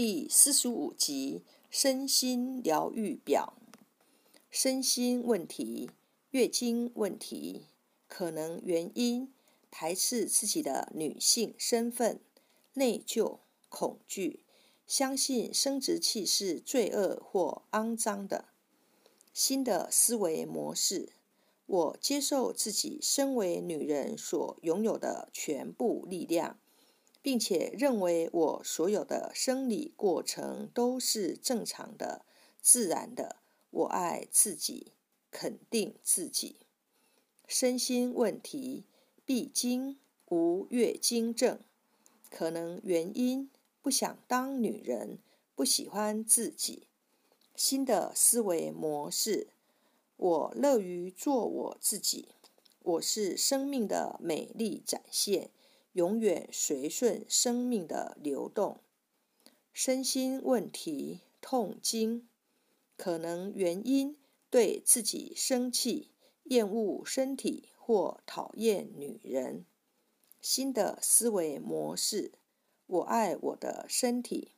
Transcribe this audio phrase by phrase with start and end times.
[0.00, 3.54] 第四十五集身心疗愈表，
[4.48, 5.90] 身心问题、
[6.30, 7.66] 月经问题，
[8.06, 9.34] 可能原因
[9.72, 12.20] 排斥自己的女性身份、
[12.74, 13.38] 内疚、
[13.68, 14.44] 恐惧，
[14.86, 18.44] 相信生殖器是罪恶或肮脏的。
[19.34, 21.08] 新的思维模式：
[21.66, 26.56] 我接受自己身为女人所拥有的全部力量。
[27.28, 32.24] 并且认为我所有的生理过程都是正常的、
[32.62, 33.36] 自然的。
[33.68, 34.94] 我爱自己，
[35.30, 36.56] 肯定自己。
[37.46, 38.86] 身心问题：
[39.26, 39.98] 闭经、
[40.30, 41.60] 无月经症，
[42.30, 43.50] 可能原因
[43.82, 45.18] 不想当女人，
[45.54, 46.86] 不喜欢自己。
[47.54, 49.48] 新的思维模式：
[50.16, 52.28] 我乐于做我自己，
[52.80, 55.50] 我是生命的美丽展现。
[55.98, 58.78] 永远随顺生命的流动，
[59.72, 62.28] 身心问题痛经，
[62.96, 64.16] 可能原因
[64.48, 66.12] 对自己生气、
[66.44, 69.66] 厌恶身体或讨厌女人。
[70.40, 72.30] 新的思维模式：
[72.86, 74.52] 我爱我的身体，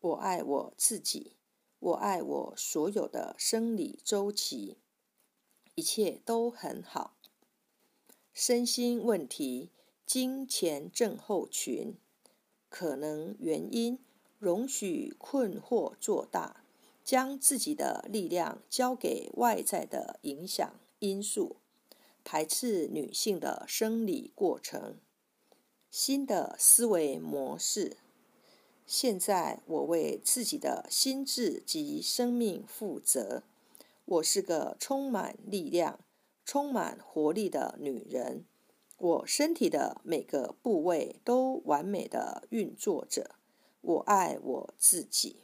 [0.00, 1.32] 我爱我自己，
[1.78, 4.76] 我爱我所有的生理周期，
[5.74, 7.16] 一切都很好。
[8.34, 9.70] 身心问题。
[10.06, 11.94] 金钱症候群
[12.68, 13.98] 可能原因：
[14.38, 16.64] 容许困惑做大，
[17.02, 21.56] 将自己的力量交给外在的影响因素，
[22.22, 24.98] 排斥女性的生理过程。
[25.90, 27.96] 新的思维模式：
[28.86, 33.42] 现在我为自己的心智及生命负责。
[34.04, 36.00] 我是个充满力量、
[36.44, 38.44] 充满活力的女人。
[38.96, 43.36] 我身体的每个部位都完美的运作着。
[43.80, 45.42] 我爱我自己。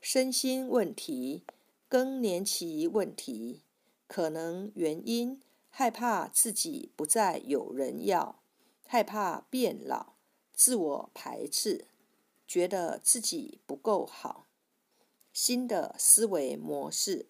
[0.00, 1.44] 身心问题、
[1.88, 3.62] 更年期问题，
[4.06, 5.40] 可能原因：
[5.70, 8.40] 害怕自己不再有人要，
[8.86, 10.12] 害怕变老，
[10.52, 11.86] 自我排斥，
[12.46, 14.46] 觉得自己不够好。
[15.32, 17.26] 新的思维模式：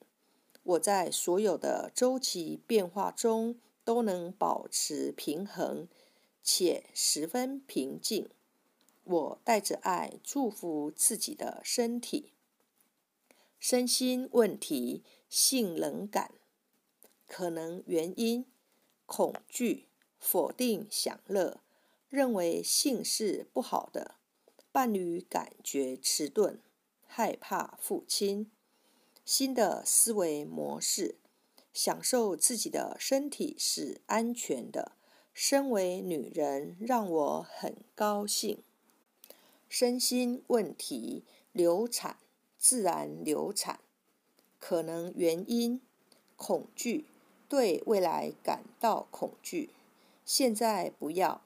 [0.64, 3.56] 我在所有的周期变化中。
[3.84, 5.86] 都能保持平衡，
[6.42, 8.28] 且十分平静。
[9.04, 12.32] 我带着爱祝福自己的身体。
[13.58, 16.32] 身心问题，性冷感，
[17.26, 18.46] 可能原因：
[19.06, 21.60] 恐惧、否定、享乐，
[22.08, 24.16] 认为性是不好的；
[24.72, 26.58] 伴侣感觉迟钝，
[27.06, 28.50] 害怕父亲。
[29.24, 31.16] 新的思维模式。
[31.74, 34.92] 享受自己的身体是安全的。
[35.34, 38.62] 身为女人，让我很高兴。
[39.68, 42.18] 身心问题，流产，
[42.56, 43.80] 自然流产，
[44.60, 45.80] 可能原因：
[46.36, 47.06] 恐惧，
[47.48, 49.70] 对未来感到恐惧。
[50.24, 51.42] 现在不要，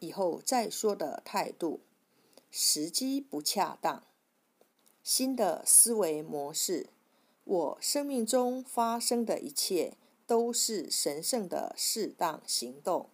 [0.00, 1.78] 以后再说的态度，
[2.50, 4.02] 时机不恰当。
[5.04, 6.88] 新的思维模式。
[7.48, 13.08] 我生命中发生的一切都是神圣的适当行动。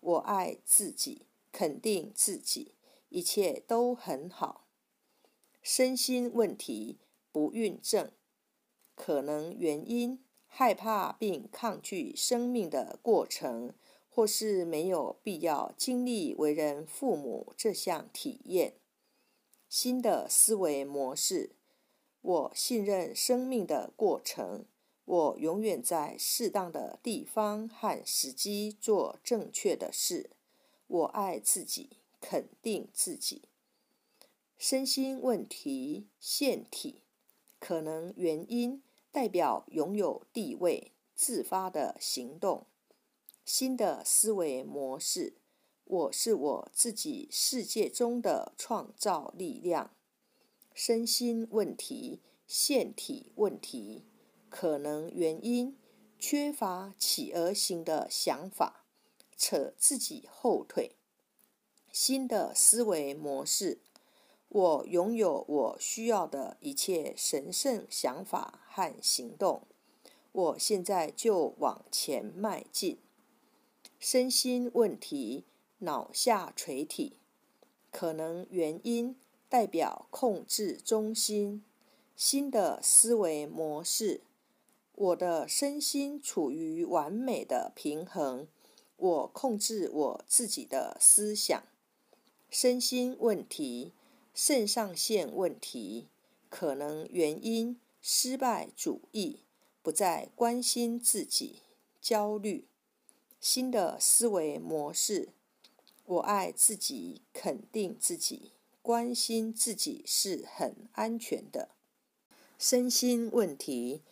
[0.00, 2.72] 我爱自己，肯定自己，
[3.10, 4.66] 一切都很好。
[5.60, 6.96] 身心问题，
[7.30, 8.10] 不孕症，
[8.94, 13.74] 可能原因：害怕并抗拒生命的过程，
[14.08, 18.78] 或是没有必要经历为人父母这项体验。
[19.68, 21.55] 新的思维模式。
[22.26, 24.64] 我信任生命的过程。
[25.04, 30.30] 我永远在适当的地方和时机做正确的事。
[30.88, 33.42] 我爱自己，肯定自己。
[34.58, 37.02] 身心问题，腺体，
[37.60, 38.82] 可能原因
[39.12, 42.66] 代表拥有地位，自发的行动。
[43.44, 45.34] 新的思维模式。
[45.84, 49.92] 我是我自己世界中的创造力量。
[50.78, 54.04] 身心问题、腺体问题，
[54.50, 55.74] 可能原因：
[56.18, 58.84] 缺乏企鹅型的想法，
[59.38, 60.96] 扯自己后腿。
[61.90, 63.80] 新的思维模式：
[64.50, 69.62] 我拥有我需要的一切神圣想法和行动。
[70.30, 72.98] 我现在就往前迈进。
[73.98, 75.46] 身心问题、
[75.78, 77.16] 脑下垂体，
[77.90, 79.16] 可能原因。
[79.56, 81.64] 代表控制中心，
[82.14, 84.20] 新的思维模式。
[84.94, 88.46] 我的身心处于完美的平衡，
[88.98, 91.62] 我控制我自己的思想。
[92.50, 93.92] 身心问题，
[94.34, 96.08] 肾上腺问题，
[96.50, 99.38] 可能原因失败主义，
[99.82, 101.60] 不再关心自己，
[102.02, 102.66] 焦虑。
[103.40, 105.30] 新的思维模式，
[106.04, 108.52] 我爱自己，肯定自己，
[108.86, 111.70] 关心自己是很安全的。
[112.56, 114.02] 身心问题，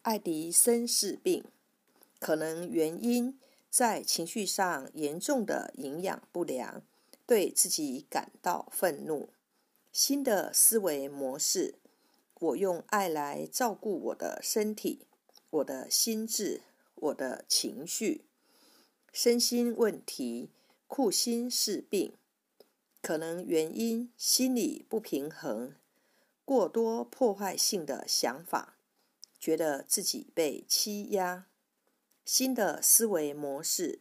[0.00, 1.44] 爱迪生氏病，
[2.18, 6.80] 可能原因在情绪上严重的营养不良，
[7.26, 9.28] 对自己感到愤怒。
[9.92, 11.74] 新的思维模式，
[12.40, 15.00] 我用爱来照顾我的身体、
[15.50, 16.62] 我的心智、
[16.94, 18.24] 我的情绪。
[19.12, 20.48] 身心问题，
[20.86, 22.14] 库心是病，
[23.06, 25.76] 可能原因心理不平衡，
[26.44, 28.78] 过多破坏性的想法，
[29.38, 31.46] 觉得自己被欺压。
[32.24, 34.00] 新的思维模式，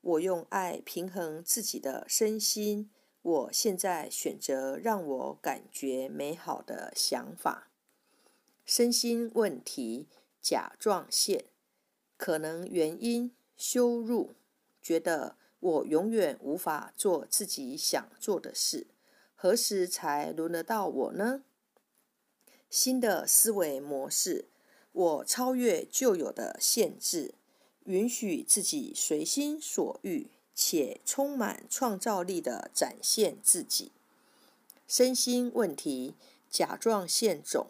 [0.00, 2.90] 我用爱平衡自己的身心。
[3.20, 7.70] 我现在选择让我感觉美好的想法。
[8.64, 10.08] 身心问题，
[10.40, 11.44] 甲状腺
[12.16, 14.32] 可能原因羞辱，
[14.80, 18.86] 觉得我永远无法做自己想做的事，
[19.34, 21.42] 何时才轮得到我呢？
[22.70, 24.46] 新的思维模式，
[24.92, 27.34] 我超越旧有的限制，
[27.84, 30.30] 允许自己随心所欲。
[30.58, 33.92] 且充满创造力的展现自己。
[34.88, 36.14] 身心问题，
[36.48, 37.66] 甲状腺肿，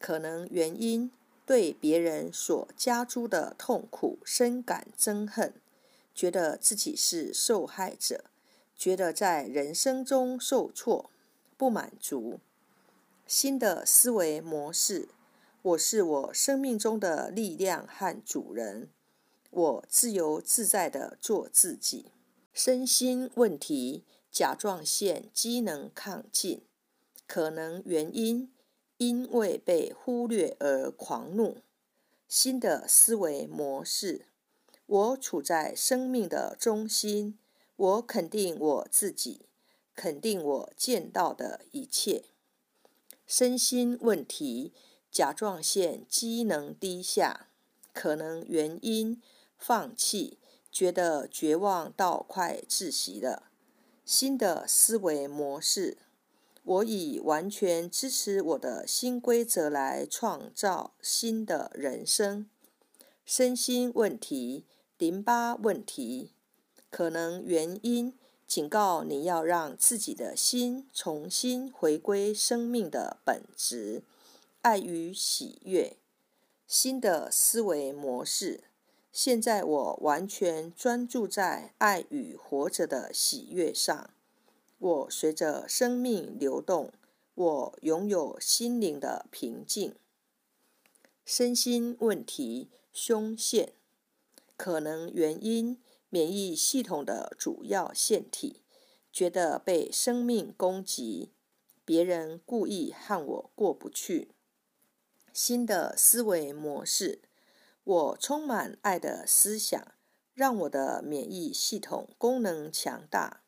[0.00, 1.12] 可能原因
[1.46, 5.54] 对别人所加诸的痛苦深感憎恨，
[6.18, 8.24] 觉得自己是受害者，
[8.74, 11.12] 觉得在人生中受挫，
[11.56, 12.40] 不满足。
[13.24, 15.10] 新的思维模式，
[15.62, 18.88] 我是我生命中的力量和主人。
[19.50, 22.06] 我自由自在的做自己，
[22.52, 26.62] 身心问题，甲状腺机能亢进，
[27.28, 28.52] 可能原因
[28.96, 31.58] 因为被忽略而狂怒。
[32.26, 34.26] 新的思维模式，
[34.88, 37.38] 我处在生命的中心，
[37.76, 39.42] 我肯定我自己，
[39.94, 42.24] 肯定我见到的一切。
[43.26, 44.72] 身心问题，
[45.12, 47.48] 甲状腺机能低下，
[47.92, 49.20] 可能原因。
[49.58, 50.38] 放弃，
[50.72, 53.50] 觉得绝望到快窒息了。
[54.06, 55.98] 新的思维模式，
[56.62, 62.48] 我已完全支持我的新规则来创造新的人生。
[63.26, 64.64] 身心问题，
[64.98, 66.32] 淋巴问题，
[66.90, 68.12] 可能原因
[68.48, 74.02] 警告你要让自己的心重新回归生命的本质，
[74.60, 75.96] 爱与喜悦。
[76.66, 78.64] 新的思维模式。
[79.12, 84.10] 现在我完全专注在爱与活着的喜悦上。
[84.78, 86.92] 我随着生命流动，
[87.34, 89.94] 我拥有心灵的平静。
[91.24, 93.72] 身心问题，胸腺
[94.58, 98.64] 可能原因免疫系统的主要腺体
[99.10, 101.32] 觉得被生命攻击，
[101.84, 104.34] 别人故意和我过不去。
[105.32, 107.22] 新的思维模式。
[107.84, 109.82] 我充满爱的思想，
[110.34, 113.42] 让我的免疫系统功能强大。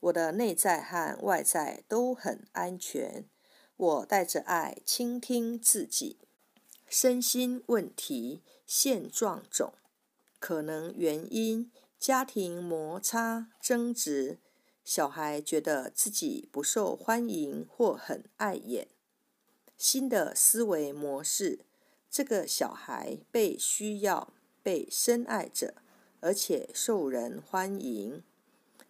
[0.00, 3.24] 我的内在和外在都很安全。
[3.76, 6.18] 我带着爱倾听自己。
[6.86, 9.72] 身心问题现状种，
[10.40, 11.70] 可能原因
[12.00, 14.38] 家庭摩擦争执，
[14.82, 18.88] 小孩觉得自己不受欢迎或很碍眼。
[19.78, 21.60] 新的思维模式。
[22.10, 25.74] 这个小孩被需要、被深爱着，
[26.18, 28.24] 而且受人欢迎。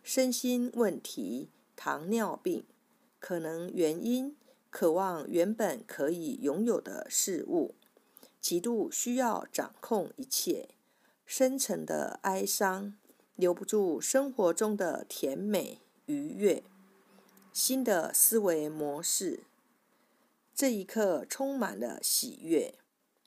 [0.02, 2.64] 身心问题，糖尿病，
[3.18, 4.34] 可能原因
[4.70, 7.74] 渴望原本可以拥有的事物，
[8.40, 10.70] 极度需要掌控一切，
[11.32, 12.92] 深沉的哀伤，
[13.36, 16.64] 留不住生活中的甜美愉悦。
[17.52, 19.44] 新的思维模式，
[20.52, 22.74] 这一刻充满了喜悦。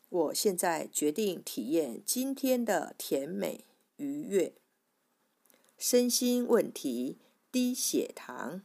[0.10, 3.64] 我现在决定体验今天的甜美
[3.96, 4.54] 愉悦。
[5.78, 7.20] 身心问题，
[7.54, 8.64] 低血糖，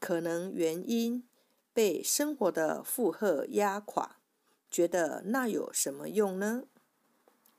[0.00, 1.22] 可能原因
[1.72, 4.16] 被生活的负荷压垮，
[4.68, 6.64] 觉得那有什么用呢？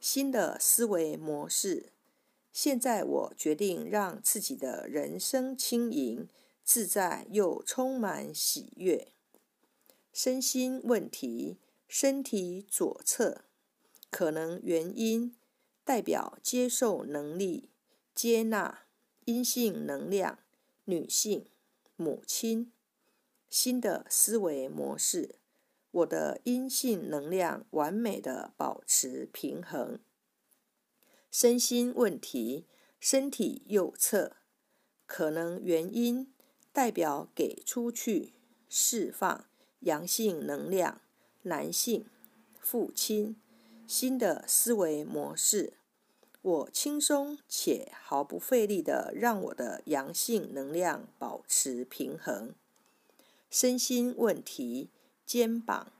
[0.04, 1.94] 新的思维模式，
[2.52, 6.28] 现在我决定让自己的人生轻盈、
[6.62, 9.08] 自在又充满喜悦。
[10.12, 11.58] 身心问题。
[11.88, 13.46] 身体左侧
[14.10, 15.38] 可能原因
[15.84, 17.70] 代表接受能力、
[18.16, 18.86] 接纳
[19.26, 20.40] 阴性能量、
[20.86, 21.46] 女性、
[21.96, 22.74] 母亲。
[23.48, 25.36] 新的思维模式。
[25.94, 30.00] 我的阴性能量完美的保持平衡。
[31.30, 32.66] 身心问题，
[33.00, 34.38] 身体右侧，
[35.06, 36.34] 可能原因
[36.72, 38.34] 代表给出去，
[38.68, 39.46] 释放
[39.82, 41.02] 阳性能量，
[41.44, 42.06] 男性，
[42.60, 43.36] 父亲。
[43.86, 45.74] 新的思维模式，
[46.42, 52.56] 我轻松且毫不费力的让我的阳性能量保持平衡。
[53.52, 54.90] 身心问题。
[55.25, 55.92] 肩膀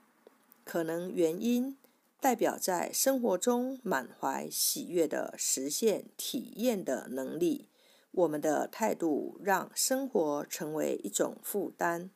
[0.64, 1.78] 可能原因
[2.20, 7.68] 代表在生活中满怀喜悦的实现体验的能力。
[8.12, 12.12] 我们的态度让生活成为一种负担。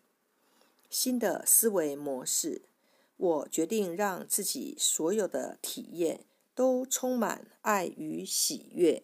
[0.89, 2.61] 新的思维模式，
[3.17, 9.03] 我决定让自己所有的体验都充满爱与喜悦。